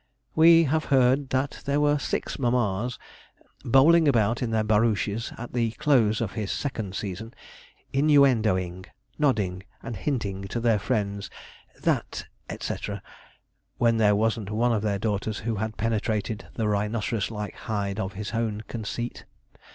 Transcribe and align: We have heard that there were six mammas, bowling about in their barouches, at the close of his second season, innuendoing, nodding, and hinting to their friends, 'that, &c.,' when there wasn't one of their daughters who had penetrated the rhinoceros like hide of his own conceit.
We 0.33 0.63
have 0.63 0.85
heard 0.85 1.29
that 1.29 1.61
there 1.65 1.79
were 1.79 1.99
six 1.99 2.39
mammas, 2.39 2.97
bowling 3.63 4.07
about 4.07 4.41
in 4.41 4.49
their 4.49 4.63
barouches, 4.63 5.31
at 5.37 5.53
the 5.53 5.73
close 5.73 6.21
of 6.21 6.31
his 6.31 6.51
second 6.51 6.95
season, 6.95 7.35
innuendoing, 7.93 8.87
nodding, 9.19 9.61
and 9.83 9.95
hinting 9.95 10.45
to 10.45 10.59
their 10.59 10.79
friends, 10.79 11.29
'that, 11.79 12.25
&c.,' 12.61 12.75
when 13.77 13.97
there 13.97 14.15
wasn't 14.15 14.49
one 14.49 14.73
of 14.73 14.81
their 14.81 14.97
daughters 14.97 15.37
who 15.37 15.57
had 15.57 15.77
penetrated 15.77 16.47
the 16.55 16.67
rhinoceros 16.67 17.29
like 17.29 17.53
hide 17.53 17.99
of 17.99 18.13
his 18.13 18.31
own 18.33 18.61
conceit. 18.67 19.25